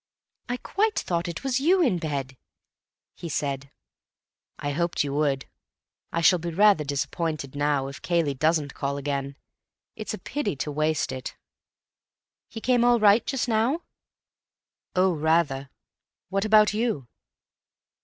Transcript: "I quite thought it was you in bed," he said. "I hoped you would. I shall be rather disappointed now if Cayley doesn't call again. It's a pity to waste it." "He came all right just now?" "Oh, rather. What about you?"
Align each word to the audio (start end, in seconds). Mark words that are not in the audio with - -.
"I 0.49 0.57
quite 0.57 0.97
thought 0.97 1.27
it 1.27 1.43
was 1.43 1.59
you 1.59 1.79
in 1.83 1.99
bed," 1.99 2.35
he 3.13 3.29
said. 3.29 3.69
"I 4.57 4.71
hoped 4.71 5.03
you 5.03 5.13
would. 5.13 5.45
I 6.11 6.21
shall 6.21 6.39
be 6.39 6.49
rather 6.49 6.83
disappointed 6.83 7.55
now 7.55 7.85
if 7.85 8.01
Cayley 8.01 8.33
doesn't 8.33 8.73
call 8.73 8.97
again. 8.97 9.37
It's 9.95 10.15
a 10.15 10.17
pity 10.17 10.55
to 10.55 10.71
waste 10.71 11.11
it." 11.11 11.37
"He 12.49 12.59
came 12.59 12.83
all 12.83 12.99
right 12.99 13.23
just 13.23 13.47
now?" 13.47 13.83
"Oh, 14.95 15.13
rather. 15.13 15.69
What 16.29 16.45
about 16.45 16.73
you?" 16.73 17.07